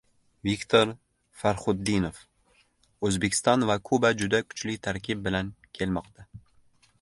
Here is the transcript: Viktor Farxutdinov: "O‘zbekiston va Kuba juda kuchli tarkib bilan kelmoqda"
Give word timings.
Viktor 0.47 0.93
Farxutdinov: 1.41 2.17
"O‘zbekiston 3.09 3.67
va 3.73 3.77
Kuba 3.91 4.11
juda 4.23 4.41
kuchli 4.47 4.79
tarkib 4.89 5.23
bilan 5.29 5.53
kelmoqda" 5.79 6.27